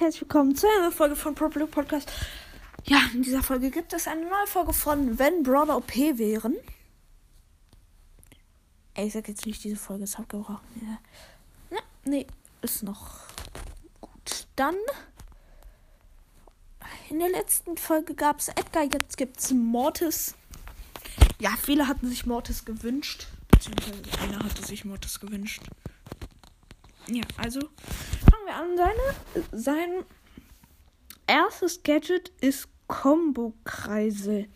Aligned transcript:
herzlich 0.00 0.22
willkommen 0.22 0.54
zu 0.54 0.66
einer 0.68 0.92
Folge 0.92 1.16
von 1.16 1.34
Pro 1.34 1.48
Podcast. 1.48 2.12
Ja, 2.84 2.98
in 3.14 3.22
dieser 3.22 3.42
Folge 3.42 3.70
gibt 3.70 3.94
es 3.94 4.06
eine 4.06 4.22
neue 4.22 4.46
Folge 4.46 4.74
von 4.74 5.18
Wenn 5.18 5.42
Brother 5.42 5.76
OP 5.76 5.94
wären. 5.94 6.54
Ey, 8.92 9.06
ich 9.06 9.14
sag 9.14 9.26
jetzt 9.28 9.46
nicht, 9.46 9.64
diese 9.64 9.76
Folge 9.76 10.04
ist 10.04 10.18
abgebrochen. 10.18 10.58
Ja. 10.82 11.76
ja, 11.76 11.82
nee, 12.04 12.26
ist 12.60 12.82
noch 12.82 13.20
gut. 14.00 14.46
Dann, 14.56 14.76
in 17.08 17.18
der 17.18 17.30
letzten 17.30 17.78
Folge 17.78 18.14
gab 18.14 18.40
es 18.40 18.48
Edgar, 18.48 18.84
jetzt 18.84 19.16
gibt 19.16 19.38
es 19.38 19.52
Mortis. 19.52 20.34
Ja, 21.38 21.50
viele 21.62 21.88
hatten 21.88 22.08
sich 22.08 22.26
Mortis 22.26 22.66
gewünscht. 22.66 23.28
Beziehungsweise 23.48 24.02
einer 24.20 24.44
hatte 24.44 24.62
sich 24.62 24.84
Mortis 24.84 25.20
gewünscht. 25.20 25.62
Ja, 27.08 27.22
also 27.38 27.60
fangen 28.30 28.46
wir 28.46 28.54
an. 28.54 28.76
Seine, 28.76 29.52
sein 29.52 30.04
erstes 31.26 31.82
Gadget 31.82 32.32
ist 32.40 32.68
Combo-Kreisel. 32.88 34.46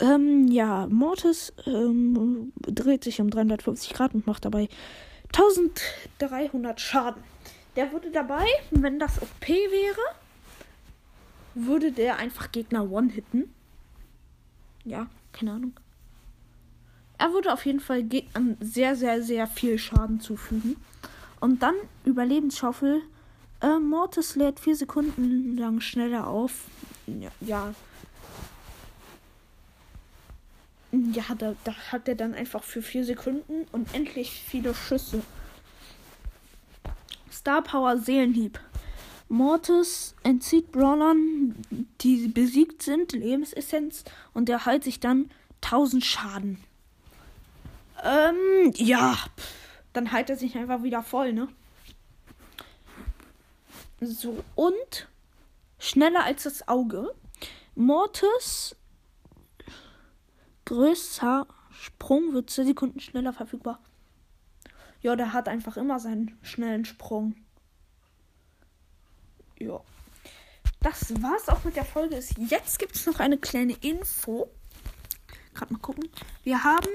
Ähm, 0.00 0.48
ja, 0.48 0.86
Mortis 0.86 1.52
ähm, 1.66 2.52
dreht 2.60 3.04
sich 3.04 3.20
um 3.20 3.30
350 3.30 3.92
Grad 3.92 4.14
und 4.14 4.26
macht 4.26 4.44
dabei 4.44 4.68
1300 5.34 6.80
Schaden. 6.80 7.22
Der 7.76 7.92
würde 7.92 8.10
dabei, 8.10 8.46
wenn 8.70 8.98
das 8.98 9.20
OP 9.22 9.48
wäre, 9.48 10.00
würde 11.54 11.92
der 11.92 12.16
einfach 12.16 12.50
Gegner 12.50 12.90
one-hitten. 12.90 13.52
Ja, 14.84 15.06
keine 15.32 15.52
Ahnung. 15.52 15.78
Er 17.18 17.32
würde 17.32 17.52
auf 17.52 17.66
jeden 17.66 17.80
Fall 17.80 18.02
Gegnern 18.02 18.56
sehr, 18.60 18.96
sehr, 18.96 19.22
sehr 19.22 19.46
viel 19.46 19.78
Schaden 19.78 20.20
zufügen. 20.20 20.76
Und 21.40 21.62
dann 21.62 21.74
Überlebensschaufel. 22.04 23.02
Äh, 23.62 23.78
Mortis 23.78 24.36
lädt 24.36 24.60
vier 24.60 24.76
Sekunden 24.76 25.56
lang 25.56 25.80
schneller 25.80 26.26
auf. 26.26 26.64
Ja. 27.40 27.74
Ja, 30.92 31.24
da, 31.38 31.54
da 31.64 31.72
hat 31.92 32.08
er 32.08 32.14
dann 32.14 32.34
einfach 32.34 32.62
für 32.62 32.82
vier 32.82 33.04
Sekunden 33.04 33.66
unendlich 33.72 34.30
viele 34.30 34.74
Schüsse. 34.74 35.22
Star 37.30 37.62
Power 37.62 37.96
Seelenhieb. 37.98 38.58
Mortis 39.28 40.16
entzieht 40.24 40.72
Brawlern, 40.72 41.54
die 42.00 42.26
besiegt 42.28 42.82
sind, 42.82 43.12
Lebensessenz 43.12 44.04
und 44.34 44.48
er 44.48 44.66
heilt 44.66 44.82
sich 44.82 44.98
dann 44.98 45.30
1000 45.62 46.04
Schaden. 46.04 46.58
Ähm, 48.02 48.72
ja. 48.74 49.14
Pff 49.38 49.49
dann 49.92 50.12
heilt 50.12 50.30
er 50.30 50.36
sich 50.36 50.56
einfach 50.56 50.82
wieder 50.82 51.02
voll, 51.02 51.32
ne? 51.32 51.48
So, 54.00 54.42
und 54.54 55.08
schneller 55.78 56.24
als 56.24 56.44
das 56.44 56.68
Auge. 56.68 57.14
Mortis 57.74 58.76
größer 60.64 61.46
Sprung 61.70 62.32
wird 62.32 62.50
10 62.50 62.66
Sekunden 62.66 63.00
schneller 63.00 63.32
verfügbar. 63.32 63.80
Ja, 65.02 65.16
der 65.16 65.32
hat 65.32 65.48
einfach 65.48 65.76
immer 65.76 65.98
seinen 65.98 66.38
schnellen 66.42 66.84
Sprung. 66.84 67.34
Ja. 69.58 69.80
Das 70.80 71.10
war's 71.22 71.48
auch 71.48 71.64
mit 71.64 71.76
der 71.76 71.84
Folge. 71.84 72.22
Jetzt 72.38 72.78
gibt 72.78 72.96
es 72.96 73.06
noch 73.06 73.20
eine 73.20 73.38
kleine 73.38 73.74
Info. 73.80 74.50
Gerade 75.54 75.72
mal 75.72 75.80
gucken. 75.80 76.08
Wir 76.42 76.64
haben 76.64 76.88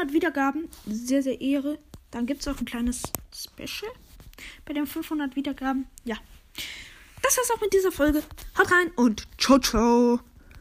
500 0.00 0.12
Wiedergaben. 0.12 0.68
Sehr, 0.86 1.22
sehr 1.22 1.40
Ehre. 1.40 1.78
Dann 2.10 2.26
gibt 2.26 2.40
es 2.40 2.48
auch 2.48 2.58
ein 2.58 2.64
kleines 2.64 3.02
Special 3.32 3.90
bei 4.64 4.72
den 4.72 4.86
500 4.86 5.36
Wiedergaben. 5.36 5.86
Ja. 6.04 6.16
Das 7.22 7.36
war's 7.36 7.50
auch 7.54 7.60
mit 7.60 7.72
dieser 7.72 7.92
Folge. 7.92 8.22
Haut 8.58 8.70
rein 8.72 8.90
und 8.96 9.26
ciao, 9.38 9.58
ciao. 9.58 10.20